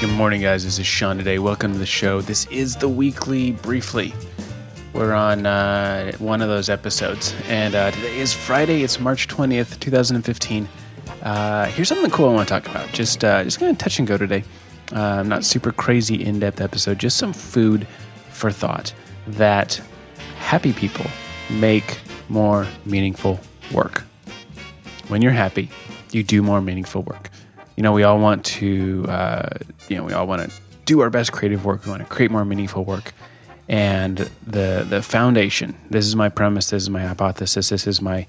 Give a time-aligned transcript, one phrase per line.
[0.00, 0.64] good morning, guys.
[0.64, 1.38] This is Sean today.
[1.38, 2.22] Welcome to the show.
[2.22, 4.14] This is the weekly briefly.
[4.94, 8.82] We're on uh, one of those episodes, and uh, today is Friday.
[8.82, 10.70] It's March twentieth, two thousand and fifteen.
[11.20, 12.90] Uh, here's something cool I want to talk about.
[12.92, 14.42] Just, uh, just gonna touch and go today.
[14.90, 16.98] Uh, not super crazy in depth episode.
[16.98, 17.86] Just some food
[18.30, 18.94] for thought
[19.26, 19.82] that
[20.38, 21.04] happy people
[21.50, 23.38] make more meaningful
[23.70, 24.04] work.
[25.08, 25.68] When you're happy,
[26.10, 27.28] you do more meaningful work.
[27.80, 29.48] You know, we all want to, uh,
[29.88, 31.86] you know, we all want to do our best creative work.
[31.86, 33.14] We want to create more meaningful work.
[33.70, 35.74] And the the foundation.
[35.88, 36.68] This is my premise.
[36.68, 37.70] This is my hypothesis.
[37.70, 38.26] This is my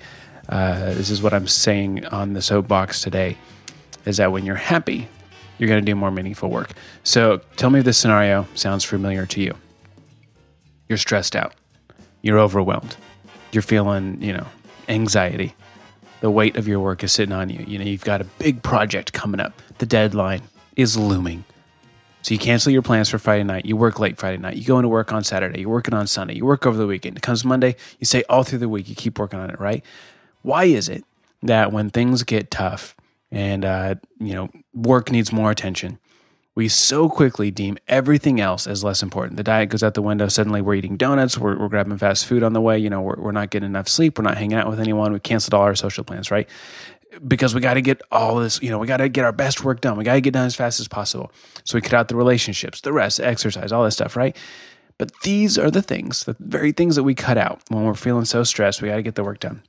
[0.47, 3.35] uh, this is what I'm saying on the soapbox today.
[4.05, 5.09] Is that when you're happy,
[5.57, 6.71] you're going to do more meaningful work.
[7.03, 9.57] So tell me if this scenario sounds familiar to you.
[10.87, 11.55] You're stressed out.
[12.21, 12.95] You're overwhelmed.
[13.51, 14.47] You're feeling, you know,
[14.87, 15.55] anxiety.
[16.21, 17.65] The weight of your work is sitting on you.
[17.67, 19.59] You know, you've got a big project coming up.
[19.79, 20.43] The deadline
[20.75, 21.43] is looming.
[22.21, 23.65] So you cancel your plans for Friday night.
[23.65, 24.55] You work late Friday night.
[24.55, 25.61] You go into work on Saturday.
[25.61, 26.35] You're working on Sunday.
[26.35, 27.17] You work over the weekend.
[27.17, 27.75] It comes Monday.
[27.99, 29.83] You say all through the week, you keep working on it, right?
[30.43, 31.03] Why is it
[31.41, 32.95] that when things get tough
[33.31, 35.97] and, uh, you know, work needs more attention,
[36.53, 39.37] we so quickly deem everything else as less important.
[39.37, 40.27] The diet goes out the window.
[40.27, 41.37] Suddenly we're eating donuts.
[41.37, 42.77] We're, we're grabbing fast food on the way.
[42.77, 44.17] You know, we're, we're not getting enough sleep.
[44.17, 45.13] We're not hanging out with anyone.
[45.13, 46.49] We canceled all our social plans, right?
[47.25, 49.63] Because we got to get all this, you know, we got to get our best
[49.63, 49.97] work done.
[49.97, 51.31] We got to get done as fast as possible.
[51.63, 54.35] So we cut out the relationships, the rest, exercise, all this stuff, right?
[54.97, 58.25] But these are the things, the very things that we cut out when we're feeling
[58.25, 58.81] so stressed.
[58.81, 59.63] We got to get the work done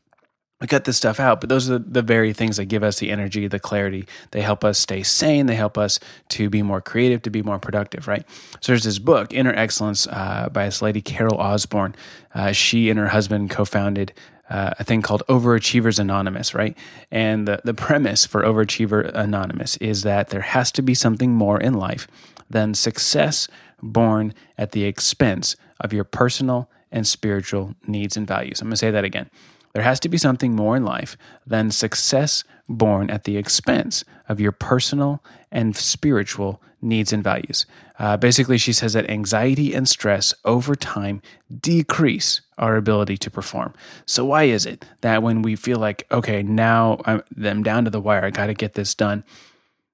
[0.62, 3.00] we cut this stuff out, but those are the, the, very things that give us
[3.00, 4.06] the energy, the clarity.
[4.30, 5.46] They help us stay sane.
[5.46, 5.98] They help us
[6.30, 8.24] to be more creative, to be more productive, right?
[8.60, 11.96] So there's this book, Inner Excellence, uh, by this lady, Carol Osborn.
[12.32, 14.12] Uh, she and her husband co founded
[14.48, 16.78] uh, a thing called Overachievers Anonymous, right?
[17.10, 21.60] And the, the premise for Overachiever Anonymous is that there has to be something more
[21.60, 22.06] in life
[22.48, 23.48] than success
[23.82, 28.60] born at the expense of your personal and spiritual needs and values.
[28.60, 29.28] I'm going to say that again.
[29.72, 31.16] There has to be something more in life
[31.46, 37.64] than success born at the expense of your personal and spiritual needs and values.
[37.98, 41.22] Uh, basically, she says that anxiety and stress over time
[41.60, 43.72] decrease our ability to perform.
[44.06, 47.90] So, why is it that when we feel like, okay, now I'm, I'm down to
[47.90, 49.24] the wire, I got to get this done,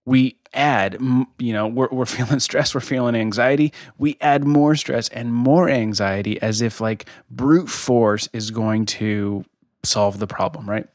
[0.04, 0.98] we add,
[1.38, 5.68] you know, we're, we're feeling stress, we're feeling anxiety, we add more stress and more
[5.68, 9.44] anxiety as if like brute force is going to
[9.88, 10.86] solve the problem, right?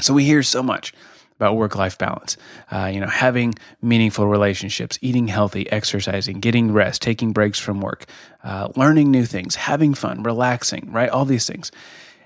[0.00, 0.92] So we hear so much
[1.36, 2.36] about work life balance,
[2.70, 8.06] uh, you know, having meaningful relationships, eating healthy, exercising, getting rest, taking breaks from work,
[8.44, 11.10] uh, learning new things, having fun, relaxing, right?
[11.10, 11.72] All these things.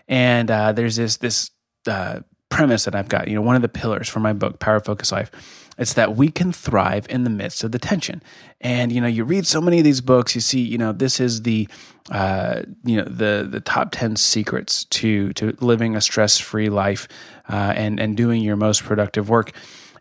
[0.07, 1.51] And uh, there's this this
[1.87, 3.29] uh, premise that I've got.
[3.29, 5.31] You know, one of the pillars for my book, Power Focus Life,
[5.79, 8.23] it's that we can thrive in the midst of the tension.
[8.61, 11.21] And you know, you read so many of these books, you see, you know, this
[11.21, 11.69] is the
[12.11, 17.07] uh, you know the the top ten secrets to to living a stress free life
[17.49, 19.53] uh, and and doing your most productive work.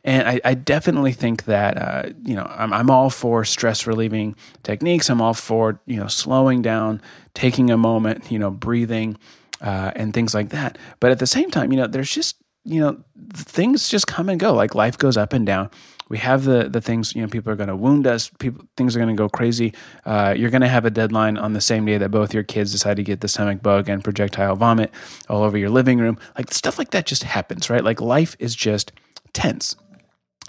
[0.04, 4.36] And I, I definitely think that uh, you know I'm, I'm all for stress relieving
[4.64, 5.10] techniques.
[5.10, 7.02] I'm all for you know slowing down,
[7.34, 9.18] taking a moment, you know, breathing,
[9.62, 10.78] uh, and things like that.
[11.00, 12.38] But at the same time, you know, there's just
[12.68, 12.98] you know
[13.34, 14.54] things just come and go.
[14.54, 15.72] Like life goes up and down.
[16.10, 18.30] We have the the things you know people are going to wound us.
[18.40, 19.74] People things are going to go crazy.
[20.06, 22.72] Uh, you're going to have a deadline on the same day that both your kids
[22.72, 24.92] decide to get the stomach bug and projectile vomit
[25.30, 26.18] all over your living room.
[26.38, 27.84] Like stuff like that just happens right?
[27.84, 28.92] Like life is just
[29.34, 29.76] tense.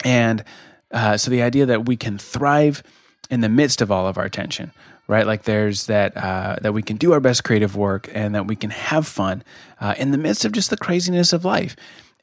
[0.04, 0.44] And
[0.90, 2.82] uh, so the idea that we can thrive
[3.30, 4.72] in the midst of all of our tension
[5.08, 5.26] right?
[5.26, 8.54] Like there's that uh, that we can do our best creative work and that we
[8.54, 9.42] can have fun
[9.80, 11.74] uh, in the midst of just the craziness of life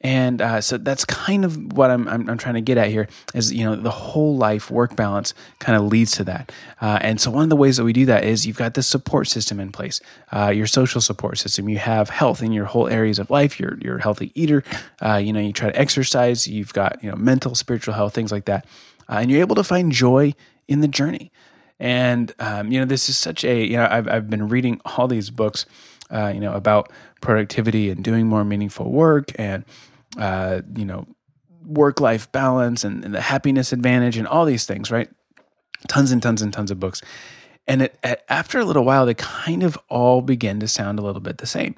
[0.06, 3.08] and uh, so that's kind of what I'm, I'm, I'm, trying to get at here
[3.34, 6.52] is, you know, the whole life work balance kind of leads to that.
[6.80, 8.86] Uh, and so one of the ways that we do that is you've got this
[8.86, 10.00] support system in place,
[10.30, 11.68] uh, your social support system.
[11.68, 13.58] You have health in your whole areas of life.
[13.58, 14.62] You're, you're a healthy eater.
[15.04, 16.46] Uh, you know, you try to exercise.
[16.46, 18.64] You've got, you know, mental, spiritual health, things like that.
[19.08, 20.34] Uh, and you're able to find joy
[20.68, 21.32] in the journey.
[21.80, 25.08] And, um, you know, this is such a, you know, I've, I've been reading all
[25.08, 25.66] these books,
[26.12, 29.64] uh, you know, about productivity and doing more meaningful work and,
[30.18, 31.06] uh, you know,
[31.64, 35.10] work life balance and, and, the happiness advantage and all these things, right?
[35.88, 37.02] Tons and tons and tons of books.
[37.66, 41.20] And it, after a little while, they kind of all begin to sound a little
[41.20, 41.74] bit the same.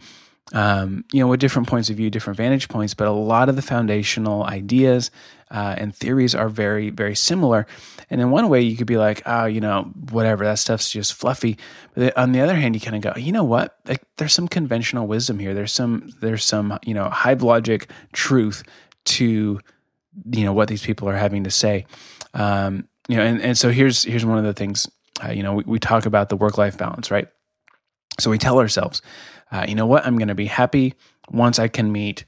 [0.53, 3.57] Um, you know, with different points of view, different vantage points, but a lot of
[3.57, 5.11] the foundational ideas
[5.51, 7.67] uh, and theories are very, very similar.
[8.11, 11.15] And in one way, you could be like, oh, you know, whatever, that stuff's just
[11.15, 11.59] fluffy.
[11.95, 13.77] But on the other hand, you kind of go, you know what?
[13.87, 15.55] Like, there's some conventional wisdom here.
[15.55, 18.63] There's some, there's some, you know, hive logic truth
[19.05, 19.61] to,
[20.33, 21.87] you know, what these people are having to say.
[22.35, 24.89] Um, you know, and, and so here's here's one of the things.
[25.25, 27.29] Uh, you know, we, we talk about the work life balance, right?
[28.21, 29.01] So we tell ourselves,
[29.51, 30.95] uh, you know what, I'm going to be happy
[31.31, 32.25] once I can meet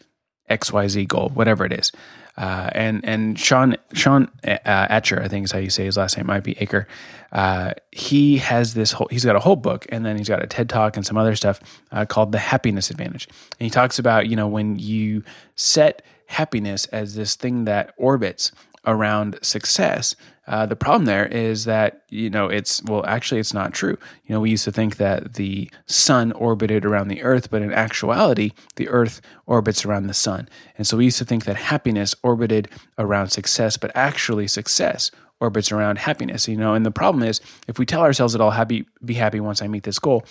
[0.49, 1.93] X Y Z goal, whatever it is.
[2.37, 6.17] Uh, and and Sean Sean uh, Etcher, I think is how you say his last
[6.17, 6.87] name, might be Achor.
[7.33, 9.09] Uh, he has this whole.
[9.11, 11.37] He's got a whole book, and then he's got a TED talk and some other
[11.37, 11.61] stuff
[11.93, 13.29] uh, called the Happiness Advantage.
[13.59, 15.23] And he talks about you know when you
[15.55, 18.53] set happiness as this thing that orbits
[18.87, 20.17] around success.
[20.47, 23.97] Uh, the problem there is that you know it's well actually it's not true.
[24.25, 27.73] You know we used to think that the sun orbited around the earth, but in
[27.73, 30.49] actuality the earth orbits around the sun.
[30.77, 32.69] And so we used to think that happiness orbited
[32.99, 36.49] around success, but actually success orbits around happiness.
[36.49, 39.39] You know, and the problem is if we tell ourselves that I'll happy be happy
[39.39, 40.25] once I meet this goal,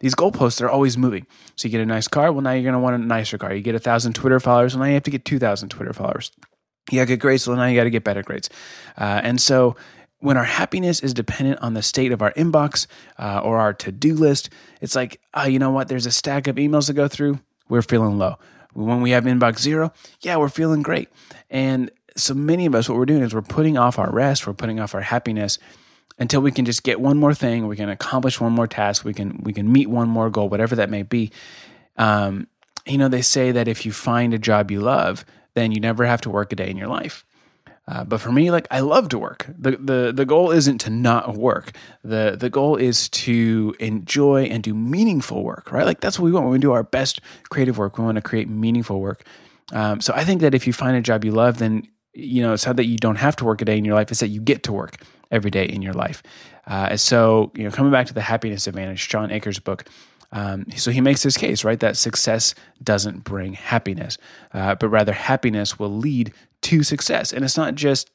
[0.00, 1.26] these goalposts are always moving.
[1.56, 3.52] So you get a nice car, well now you're going to want a nicer car.
[3.52, 5.92] You get a thousand Twitter followers, well now you have to get two thousand Twitter
[5.92, 6.30] followers
[6.90, 8.48] you got good grades, well, now you got to get better grades.
[8.96, 9.76] Uh, and so
[10.20, 12.86] when our happiness is dependent on the state of our inbox
[13.18, 14.50] uh, or our to do list,
[14.80, 15.88] it's like, oh, you know what?
[15.88, 17.40] There's a stack of emails to go through.
[17.68, 18.36] We're feeling low.
[18.72, 21.08] When we have inbox zero, yeah, we're feeling great.
[21.50, 24.54] And so many of us, what we're doing is we're putting off our rest, we're
[24.54, 25.58] putting off our happiness
[26.18, 29.12] until we can just get one more thing, we can accomplish one more task, we
[29.12, 31.30] can we can meet one more goal, whatever that may be.
[31.96, 32.46] Um,
[32.86, 35.24] you know, they say that if you find a job you love,
[35.56, 37.24] then you never have to work a day in your life.
[37.88, 39.46] Uh, but for me, like I love to work.
[39.58, 41.72] the the The goal isn't to not work.
[42.04, 45.72] the The goal is to enjoy and do meaningful work.
[45.72, 45.86] Right?
[45.86, 47.96] Like that's what we want when we do our best creative work.
[47.98, 49.24] We want to create meaningful work.
[49.72, 52.52] Um, so I think that if you find a job you love, then you know
[52.52, 54.28] it's not that you don't have to work a day in your life; it's that
[54.28, 55.00] you get to work
[55.30, 56.22] every day in your life.
[56.66, 59.84] Uh, so you know, coming back to the happiness advantage, John Achor's book.
[60.32, 64.18] Um, so he makes his case, right, that success doesn't bring happiness,
[64.52, 66.32] uh, but rather happiness will lead
[66.62, 67.32] to success.
[67.32, 68.10] And it's not just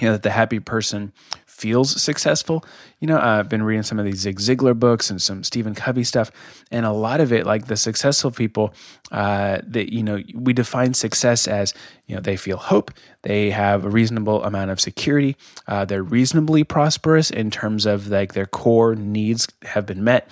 [0.00, 1.12] you know that the happy person
[1.46, 2.64] feels successful.
[2.98, 6.02] You know, I've been reading some of these Zig Ziglar books and some Stephen Covey
[6.02, 6.32] stuff,
[6.70, 8.72] and a lot of it, like the successful people,
[9.10, 11.74] uh, that you know, we define success as
[12.06, 12.90] you know they feel hope,
[13.22, 15.36] they have a reasonable amount of security,
[15.68, 20.30] uh, they're reasonably prosperous in terms of like their core needs have been met.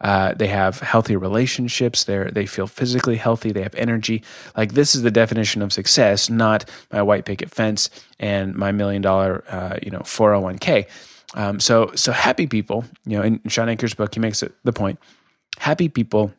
[0.00, 2.04] Uh, they have healthy relationships.
[2.04, 3.52] They they feel physically healthy.
[3.52, 4.22] They have energy.
[4.56, 9.02] Like this is the definition of success, not my white picket fence and my million
[9.02, 10.86] dollar uh, you know 401k.
[11.34, 14.72] Um, so so happy people, you know, in Shawn Achor's book, he makes it the
[14.72, 14.98] point.
[15.58, 16.32] Happy people,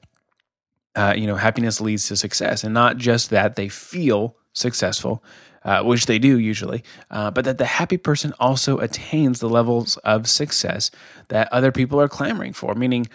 [0.96, 5.24] uh, you know, happiness leads to success, and not just that they feel successful,
[5.63, 9.98] uh, which they do usually, uh, but that the happy person also attains the levels
[9.98, 10.92] of success
[11.30, 12.74] that other people are clamoring for.
[12.75, 13.07] Meaning,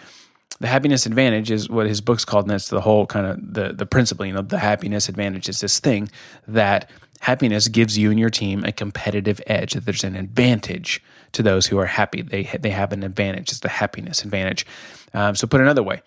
[0.59, 3.73] the happiness advantage is what his book's called, and that's the whole kind of the
[3.73, 4.25] the principle.
[4.25, 6.09] You know, the happiness advantage is this thing
[6.47, 6.89] that
[7.21, 9.73] happiness gives you and your team a competitive edge.
[9.73, 11.01] That there's an advantage
[11.31, 12.21] to those who are happy.
[12.21, 13.49] They they have an advantage.
[13.49, 14.65] It's the happiness advantage.
[15.13, 16.01] Um, so put another way,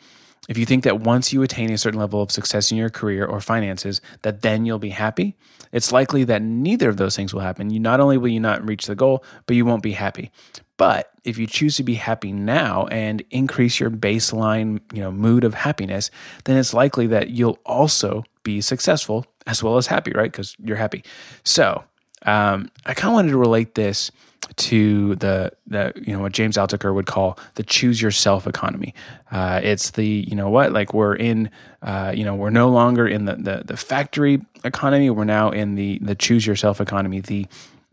[0.48, 3.24] if you think that once you attain a certain level of success in your career
[3.24, 5.36] or finances, that then you'll be happy,
[5.72, 7.70] it's likely that neither of those things will happen.
[7.70, 10.30] You not only will you not reach the goal, but you won't be happy.
[10.76, 15.44] But if you choose to be happy now and increase your baseline, you know, mood
[15.44, 16.10] of happiness,
[16.44, 20.30] then it's likely that you'll also be successful as well as happy, right?
[20.30, 21.02] Because you're happy.
[21.42, 21.84] So
[22.26, 24.10] um, I kind of wanted to relate this
[24.56, 28.94] to the the you know what James Altucher would call the choose yourself economy.
[29.30, 31.50] Uh, it's the you know what like we're in
[31.82, 35.10] uh, you know we're no longer in the, the the factory economy.
[35.10, 37.20] We're now in the the choose yourself economy.
[37.20, 37.46] The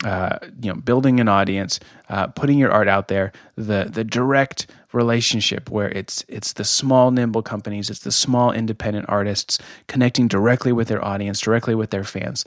[0.03, 1.79] uh, you know, building an audience,
[2.09, 7.11] uh, putting your art out there, the the direct relationship where it's it's the small
[7.11, 12.03] nimble companies, it's the small independent artists connecting directly with their audience, directly with their
[12.03, 12.45] fans.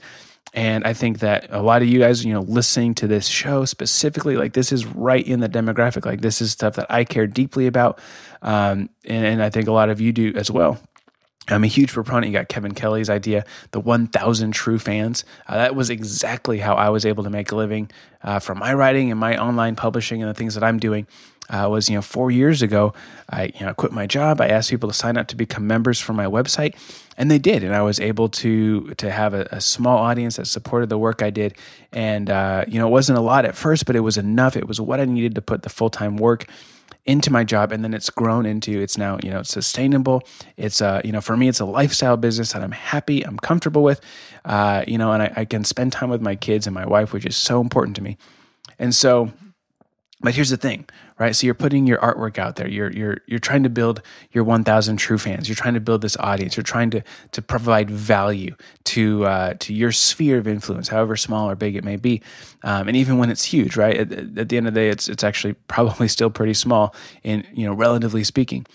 [0.53, 3.65] And I think that a lot of you guys, you know, listening to this show
[3.65, 6.05] specifically, like this is right in the demographic.
[6.05, 7.99] Like this is stuff that I care deeply about,
[8.41, 10.79] um, and, and I think a lot of you do as well.
[11.47, 12.27] I'm a huge proponent.
[12.27, 15.23] You got Kevin Kelly's idea, the 1,000 true fans.
[15.47, 17.91] Uh, that was exactly how I was able to make a living
[18.23, 21.07] uh, from my writing and my online publishing and the things that I'm doing.
[21.47, 22.91] Uh, was you know four years ago,
[23.29, 24.41] I you know quit my job.
[24.41, 26.73] I asked people to sign up to become members for my website,
[27.19, 27.63] and they did.
[27.63, 31.21] And I was able to to have a, a small audience that supported the work
[31.21, 31.55] I did.
[31.91, 34.57] And uh, you know it wasn't a lot at first, but it was enough.
[34.57, 36.47] It was what I needed to put the full time work
[37.05, 40.23] into my job and then it's grown into it's now you know it's sustainable.
[40.57, 43.83] It's uh you know for me it's a lifestyle business that i'm happy i'm comfortable
[43.83, 44.01] with
[44.43, 47.13] uh you know and I, I can spend time with my kids and my wife
[47.13, 48.17] which is so important to me.
[48.79, 49.31] And so
[50.21, 51.35] but here's the thing right?
[51.35, 52.67] So you're putting your artwork out there.
[52.67, 55.47] You're you're you're trying to build your 1,000 true fans.
[55.47, 56.57] You're trying to build this audience.
[56.57, 58.55] You're trying to to provide value
[58.85, 62.21] to uh, to your sphere of influence, however small or big it may be,
[62.63, 63.97] um, and even when it's huge, right?
[63.97, 66.93] At, at the end of the day, it's it's actually probably still pretty small
[67.23, 68.65] in you know relatively speaking.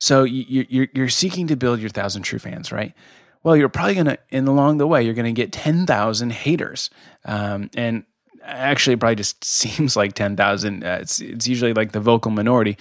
[0.00, 2.92] So you, you're you're seeking to build your thousand true fans, right?
[3.42, 6.90] Well, you're probably gonna, in along the way, you're gonna get ten thousand haters,
[7.24, 8.04] um, and
[8.44, 10.84] actually, probably just seems like ten thousand.
[10.84, 12.76] Uh, it's it's usually like the vocal minority,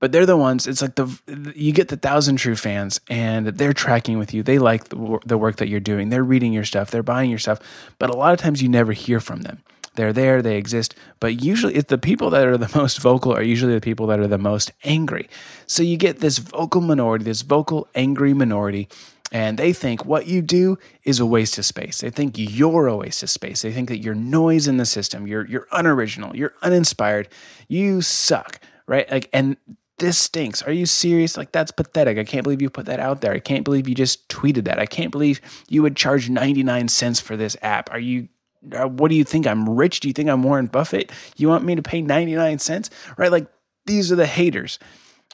[0.00, 0.66] but they're the ones.
[0.66, 1.18] It's like the
[1.54, 4.42] you get the thousand true fans, and they're tracking with you.
[4.42, 6.10] They like the, the work that you're doing.
[6.10, 6.90] They're reading your stuff.
[6.90, 7.60] They're buying your stuff.
[7.98, 9.62] But a lot of times, you never hear from them.
[9.96, 13.42] They're there, they exist, but usually it's the people that are the most vocal are
[13.42, 15.28] usually the people that are the most angry.
[15.66, 18.88] So you get this vocal minority, this vocal angry minority
[19.34, 21.98] and they think what you do is a waste of space.
[21.98, 23.62] They think you're a waste of space.
[23.62, 25.26] They think that you're noise in the system.
[25.26, 26.36] You're you're unoriginal.
[26.36, 27.28] You're uninspired.
[27.66, 29.10] You suck, right?
[29.10, 29.56] Like, and
[29.98, 30.62] this stinks.
[30.62, 31.36] Are you serious?
[31.36, 32.16] Like, that's pathetic.
[32.16, 33.32] I can't believe you put that out there.
[33.32, 34.78] I can't believe you just tweeted that.
[34.78, 37.92] I can't believe you would charge 99 cents for this app.
[37.92, 38.28] Are you,
[38.72, 39.48] uh, what do you think?
[39.48, 39.98] I'm rich?
[39.98, 41.10] Do you think I'm Warren Buffett?
[41.36, 42.88] You want me to pay 99 cents?
[43.16, 43.32] Right?
[43.32, 43.48] Like,
[43.84, 44.78] these are the haters,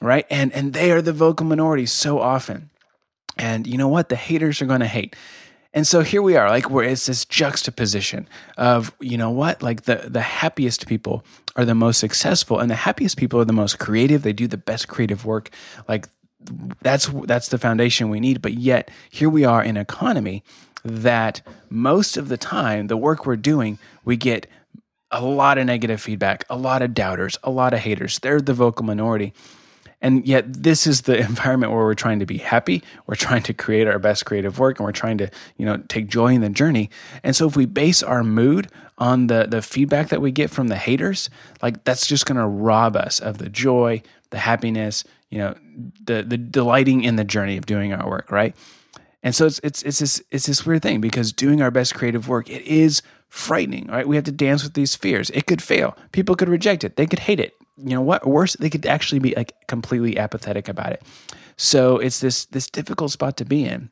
[0.01, 0.25] right?
[0.31, 2.71] And, and they are the vocal minority so often.
[3.37, 4.09] And you know what?
[4.09, 5.17] The haters are going to hate.
[5.73, 9.63] And so here we are, like where it's this juxtaposition of, you know what?
[9.63, 13.53] Like the the happiest people are the most successful and the happiest people are the
[13.53, 14.23] most creative.
[14.23, 15.51] They do the best creative work.
[15.87, 16.09] Like
[16.83, 18.43] that's that's the foundation we need.
[18.43, 20.43] But yet here we are in economy
[20.85, 24.49] that most of the time the work we're doing, we get
[25.13, 28.19] a lot of negative feedback, a lot of doubters, a lot of haters.
[28.19, 29.35] They're the vocal minority.
[30.03, 32.83] And yet, this is the environment where we're trying to be happy.
[33.07, 36.09] We're trying to create our best creative work, and we're trying to, you know, take
[36.09, 36.91] joy in the journey.
[37.23, 40.69] And so, if we base our mood on the the feedback that we get from
[40.69, 41.31] the haters,
[41.63, 45.55] like that's just going to rob us of the joy, the happiness, you know,
[46.05, 48.57] the the delighting in the journey of doing our work, right?
[49.23, 52.27] And so it's it's it's this it's this weird thing because doing our best creative
[52.27, 54.09] work it is frightening, right?
[54.09, 55.31] We have to dance with these fears.
[55.31, 55.97] It could fail.
[56.11, 56.97] People could reject it.
[56.97, 60.69] They could hate it you know what worse they could actually be like completely apathetic
[60.69, 61.03] about it.
[61.57, 63.91] So it's this this difficult spot to be in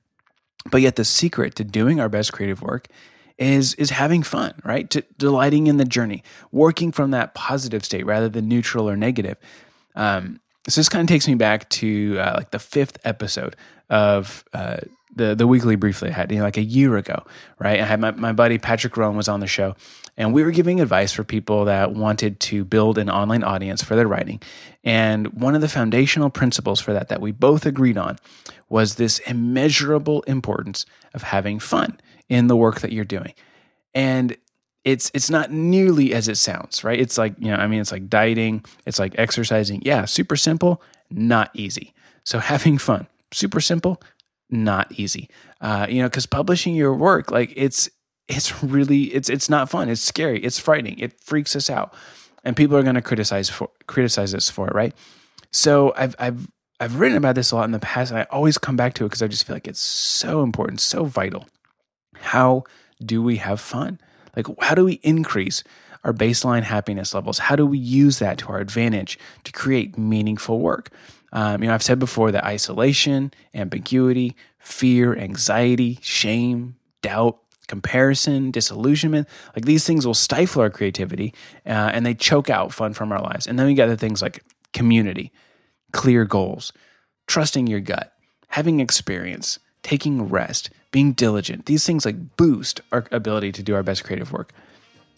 [0.70, 2.88] but yet the secret to doing our best creative work
[3.38, 4.90] is is having fun right?
[4.90, 9.36] To delighting in the journey working from that positive state rather than neutral or negative.
[9.94, 13.56] Um, so this kind of takes me back to uh, like the fifth episode
[13.88, 14.78] of uh,
[15.18, 17.24] the the weekly briefly had you know, like a year ago,
[17.58, 17.80] right?
[17.80, 19.76] I had my, my buddy Patrick Rhone was on the show,
[20.16, 23.94] and we were giving advice for people that wanted to build an online audience for
[23.94, 24.40] their writing.
[24.82, 28.18] And one of the foundational principles for that that we both agreed on
[28.68, 33.34] was this immeasurable importance of having fun in the work that you're doing.
[33.94, 34.36] And
[34.84, 36.98] it's it's not nearly as it sounds, right?
[36.98, 39.82] It's like, you know, I mean, it's like dieting, it's like exercising.
[39.84, 41.94] Yeah, super simple, not easy.
[42.24, 44.00] So having fun, super simple,
[44.50, 45.28] not easy.
[45.60, 47.88] Uh, you know, because publishing your work, like it's
[48.28, 49.88] it's really it's it's not fun.
[49.88, 50.42] It's scary.
[50.42, 50.98] It's frightening.
[50.98, 51.94] It freaks us out,
[52.44, 54.94] and people are going to criticize for criticize us for it, right?
[55.50, 56.48] So I've I've
[56.80, 59.04] I've written about this a lot in the past, and I always come back to
[59.04, 61.46] it because I just feel like it's so important, so vital.
[62.14, 62.64] How
[63.04, 64.00] do we have fun?
[64.36, 65.64] Like, how do we increase
[66.04, 67.38] our baseline happiness levels?
[67.38, 70.90] How do we use that to our advantage to create meaningful work?
[71.32, 79.28] Um, you know, I've said before that isolation, ambiguity, fear, anxiety, shame, doubt, comparison, disillusionment,
[79.54, 81.34] like these things will stifle our creativity
[81.66, 83.46] uh, and they choke out fun from our lives.
[83.46, 84.42] And then we got the things like
[84.72, 85.30] community,
[85.92, 86.72] clear goals,
[87.26, 88.12] trusting your gut,
[88.48, 91.66] having experience, taking rest, being diligent.
[91.66, 94.52] These things like boost our ability to do our best creative work.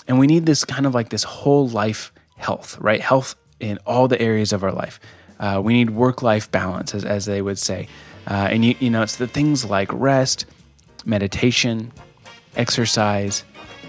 [0.08, 3.00] And we need this kind of like this whole life health, right?
[3.00, 4.98] Health in all the areas of our life.
[5.40, 7.88] Uh, we need work life balance, as, as they would say.
[8.28, 10.44] Uh, and you, you know, it's the things like rest,
[11.04, 11.90] meditation,
[12.56, 13.42] exercise,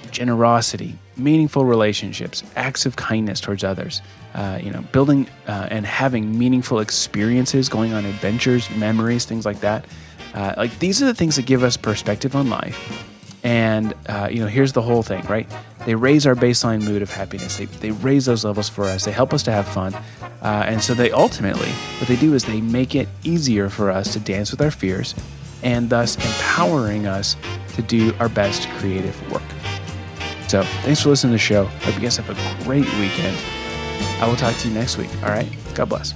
[0.09, 4.01] generosity, meaningful relationships, acts of kindness towards others.
[4.33, 9.59] Uh, you know, building uh, and having meaningful experiences, going on adventures, memories, things like
[9.59, 9.85] that.
[10.33, 13.05] Uh, like these are the things that give us perspective on life.
[13.43, 15.51] And uh, you know, here's the whole thing, right?
[15.85, 17.57] They raise our baseline mood of happiness.
[17.57, 19.05] They, they raise those levels for us.
[19.05, 19.93] They help us to have fun.
[20.41, 21.69] Uh, and so they ultimately,
[21.99, 25.15] what they do is they make it easier for us to dance with our fears
[25.63, 27.35] and thus empowering us
[27.75, 29.43] to do our best creative work.
[30.47, 31.65] So thanks for listening to the show.
[31.65, 33.37] Hope you guys have a great weekend.
[34.19, 35.09] I will talk to you next week.
[35.23, 35.49] All right.
[35.73, 36.13] God bless.